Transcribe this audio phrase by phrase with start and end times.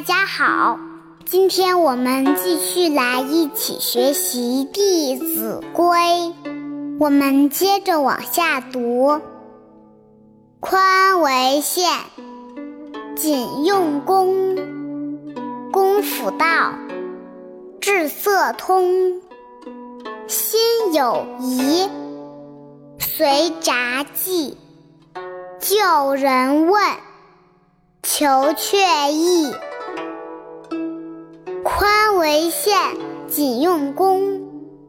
[0.00, 0.78] 大家好，
[1.26, 5.98] 今天我们继续来一起学习《弟子规》，
[6.98, 9.20] 我们接着往下读：
[10.58, 11.90] 宽为限，
[13.14, 14.56] 谨用功，
[15.70, 16.72] 功夫道，
[17.78, 19.20] 志色通，
[20.26, 20.58] 心
[20.94, 21.86] 有疑，
[22.98, 24.56] 随札记，
[25.58, 26.82] 就人问。
[28.02, 29.52] 求确意，
[32.20, 32.76] 为限，
[33.28, 34.42] 谨用功。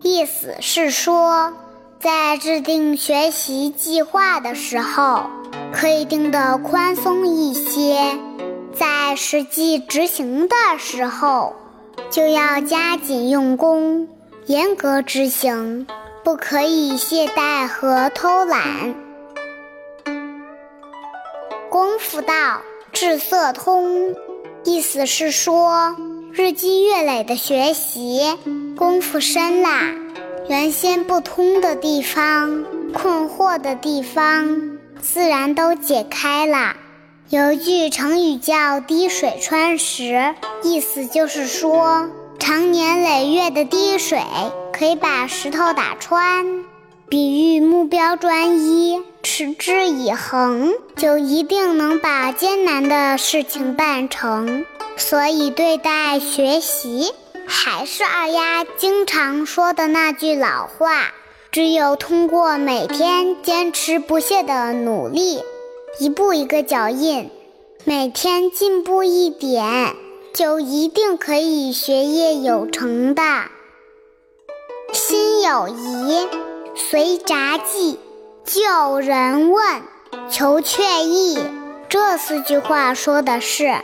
[0.00, 1.52] 意思是说，
[2.00, 5.24] 在制定学习计划的时候，
[5.70, 8.18] 可以定得宽松一些；
[8.72, 11.54] 在实际执行的时候，
[12.08, 14.08] 就要加紧用功，
[14.46, 15.86] 严格执行，
[16.24, 18.94] 不可以懈怠和偷懒。
[21.68, 22.34] 功夫到。
[22.90, 24.16] 志色通，
[24.64, 25.94] 意思是说，
[26.38, 28.20] 日积月累的学习，
[28.76, 29.68] 功夫深了，
[30.48, 32.64] 原先不通的地方、
[32.94, 36.76] 困惑的地方，自然都解开了。
[37.28, 42.08] 有一句成语叫“滴水穿石”，意思就是说，
[42.38, 44.20] 长年累月的滴水
[44.72, 46.46] 可以把石头打穿。
[47.08, 54.64] 比喻目标专一、持之以恒，就一定能把艰难的事情办成。
[54.98, 57.14] 所以，对待学习，
[57.46, 61.14] 还是二丫经常说的那句老话：
[61.50, 65.42] 只有通过每天坚持不懈的努力，
[65.98, 67.30] 一步一个脚印，
[67.84, 69.94] 每天进步一点，
[70.34, 73.22] 就一定可以学业有成的。
[74.92, 76.28] 心有疑。
[76.90, 77.98] 随札记，
[78.44, 79.82] 就人问，
[80.30, 81.36] 求确意。
[81.88, 83.74] 这四句话说的是，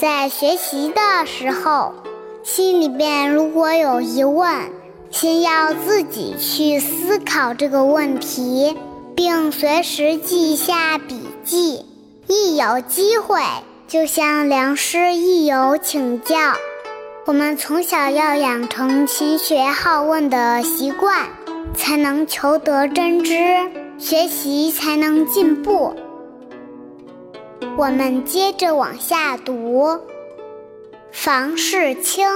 [0.00, 1.92] 在学习的时候，
[2.44, 4.70] 心里边如果有疑问，
[5.10, 8.76] 先要自己去思考这个问题，
[9.16, 11.84] 并随时记下笔记。
[12.28, 13.42] 一有机会，
[13.88, 16.36] 就向良师益友请教。
[17.26, 21.26] 我们从小要养成勤学好问的习惯。
[21.74, 23.34] 才能求得真知，
[23.98, 25.94] 学习才能进步。
[27.76, 30.00] 我们接着往下读：
[31.12, 32.26] 房事清，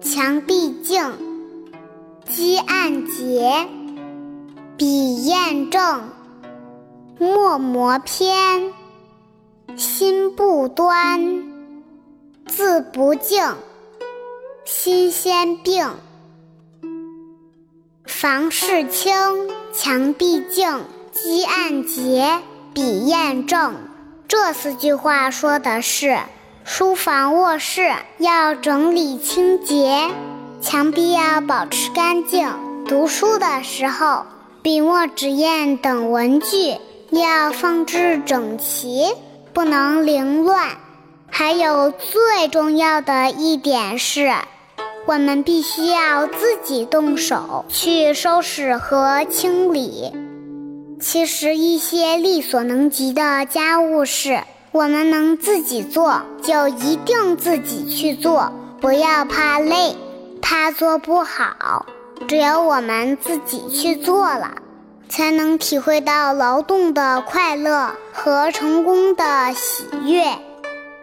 [0.00, 1.12] 墙壁净，
[2.28, 3.68] 积案洁，
[4.76, 6.10] 笔砚正，
[7.18, 8.72] 墨磨偏，
[9.76, 11.44] 心不端，
[12.46, 13.54] 字不净，
[14.64, 15.90] 心先病。
[18.04, 19.12] 房事清，
[19.72, 20.80] 墙壁净，
[21.12, 22.40] 积案洁，
[22.76, 23.74] 笔砚正。
[24.28, 26.18] 这四句话说的是，
[26.62, 30.10] 书房卧室要整理清洁，
[30.60, 32.52] 墙壁要保持干净。
[32.86, 34.26] 读书的时候，
[34.60, 36.76] 笔墨纸砚等文具
[37.08, 39.06] 要放置整齐，
[39.54, 40.76] 不能凌乱。
[41.30, 44.30] 还有最重要的一点是。
[45.06, 50.12] 我们必须要自己动手去收拾和清理。
[50.98, 54.40] 其实一些力所能及的家务事，
[54.72, 59.94] 我们能自己做，就一定自己去做，不要怕累，
[60.40, 61.86] 怕做不好。
[62.26, 64.52] 只有我们自己去做了，
[65.08, 70.24] 才能体会到劳动的快乐和成功的喜悦。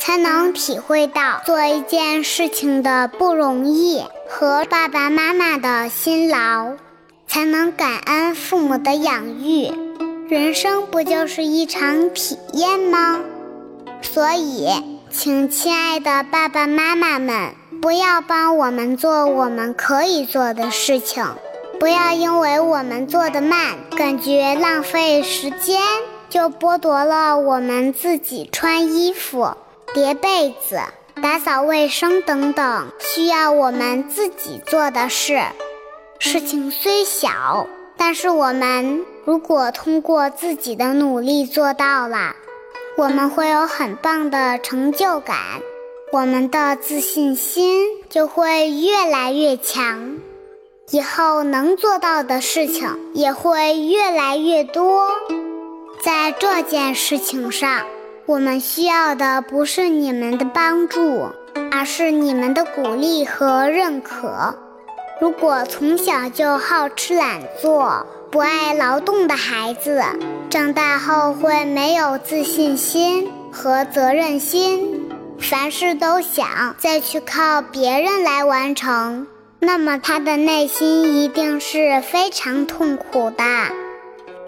[0.00, 6.74] 才能体会到做一件事情的不容易和爸爸妈妈的辛劳，
[7.28, 9.70] 才能感恩父母的养育。
[10.28, 13.20] 人生不就是一场体验吗？
[14.02, 14.68] 所以，
[15.10, 21.24] 请亲爱的爸爸妈妈们，不要帮我们做我们可以做的事情，
[21.78, 25.80] 不要因为我们做的慢，感觉浪费时间，
[26.28, 29.54] 就剥夺了我们自己穿衣服。
[29.94, 30.78] 叠被子、
[31.22, 35.40] 打扫卫生等等，需要我们自己做的事。
[36.18, 37.66] 事情虽小，
[37.96, 42.34] 但是我们如果通过自己的努力做到了，
[42.96, 45.36] 我们会有很棒的成就感，
[46.12, 50.16] 我们的自信心就会越来越强，
[50.90, 55.08] 以后能做到的事情也会越来越多。
[56.02, 57.82] 在这件事情上。
[58.26, 61.30] 我们需要的不是你们的帮助，
[61.72, 64.54] 而是你们的鼓励和认可。
[65.20, 70.00] 如果从小就好吃懒做、不爱劳动的孩子，
[70.48, 75.10] 长大后会没有自信心和责任心，
[75.40, 79.26] 凡事都想再去靠别人来完成，
[79.58, 83.44] 那么他的内心一定是非常痛苦的。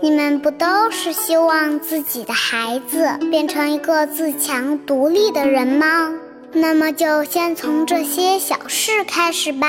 [0.00, 6.14] 你们不都是希望自己的孩子变成一个自强独立的人吗？
[6.52, 9.66] 那么就先从这些小事开始吧。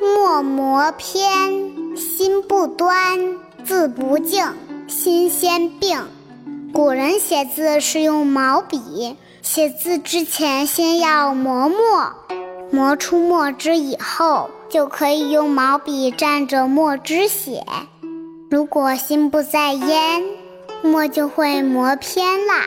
[0.00, 3.18] 墨磨偏，心不端，
[3.64, 4.44] 字不净，
[4.86, 6.04] 心先病。
[6.72, 12.12] 古人写字是用毛笔，写字之前先要磨墨，
[12.70, 17.64] 磨出墨汁以后，就可以用毛笔蘸着墨汁写。
[18.50, 20.22] 如果心不在焉，
[20.82, 22.66] 墨就会磨偏啦。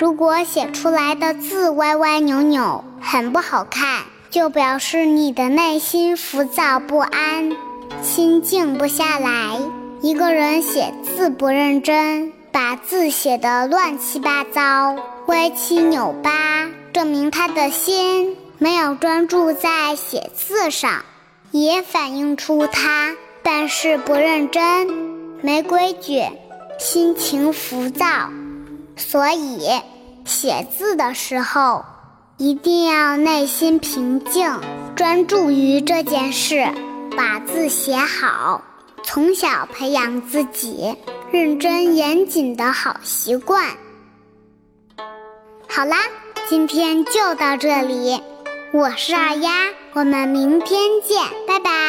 [0.00, 7.56] 如果写出来的字歪歪扭扭，很不好看，就表示你的内心浮躁不安，
[8.02, 9.58] 心静不下来。
[10.00, 12.32] 一个人写字不认真。
[12.50, 14.96] 把字写得乱七八糟、
[15.26, 21.04] 歪七扭八，证明他的心没有专注在写字上，
[21.50, 24.88] 也反映出他办事不认真、
[25.42, 26.24] 没规矩、
[26.78, 28.06] 心情浮躁。
[28.96, 29.68] 所以，
[30.24, 31.84] 写字的时候
[32.38, 34.48] 一定要内心平静，
[34.96, 36.66] 专注于这件事，
[37.16, 38.62] 把字写好。
[39.04, 40.96] 从小培养自己。
[41.30, 43.62] 认真严谨的好习惯。
[45.68, 45.98] 好啦，
[46.48, 48.18] 今天就到这里，
[48.72, 49.50] 我是二丫，
[49.92, 51.87] 我们明天见，拜拜。